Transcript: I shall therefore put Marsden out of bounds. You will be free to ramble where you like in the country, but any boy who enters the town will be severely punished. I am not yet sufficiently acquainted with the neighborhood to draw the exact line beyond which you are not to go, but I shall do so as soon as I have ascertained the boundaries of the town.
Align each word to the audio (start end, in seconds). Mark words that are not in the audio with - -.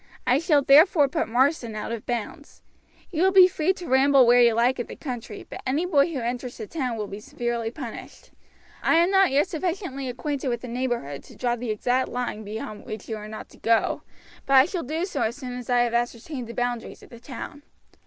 I 0.25 0.39
shall 0.39 0.63
therefore 0.63 1.07
put 1.07 1.27
Marsden 1.27 1.75
out 1.75 1.91
of 1.91 2.07
bounds. 2.07 2.63
You 3.11 3.21
will 3.21 3.31
be 3.31 3.47
free 3.47 3.71
to 3.73 3.87
ramble 3.87 4.25
where 4.25 4.41
you 4.41 4.55
like 4.55 4.79
in 4.79 4.87
the 4.87 4.95
country, 4.95 5.45
but 5.47 5.61
any 5.63 5.85
boy 5.85 6.11
who 6.11 6.19
enters 6.19 6.57
the 6.57 6.65
town 6.65 6.97
will 6.97 7.05
be 7.05 7.19
severely 7.19 7.69
punished. 7.69 8.31
I 8.81 8.95
am 8.95 9.11
not 9.11 9.29
yet 9.29 9.47
sufficiently 9.49 10.09
acquainted 10.09 10.47
with 10.47 10.61
the 10.61 10.67
neighborhood 10.67 11.21
to 11.25 11.35
draw 11.35 11.55
the 11.55 11.69
exact 11.69 12.09
line 12.09 12.43
beyond 12.43 12.85
which 12.87 13.07
you 13.07 13.15
are 13.15 13.27
not 13.29 13.47
to 13.49 13.57
go, 13.57 14.01
but 14.47 14.55
I 14.55 14.65
shall 14.65 14.81
do 14.81 15.05
so 15.05 15.21
as 15.21 15.35
soon 15.35 15.55
as 15.55 15.69
I 15.69 15.81
have 15.81 15.93
ascertained 15.93 16.47
the 16.47 16.55
boundaries 16.55 17.03
of 17.03 17.11
the 17.11 17.19
town. 17.19 17.61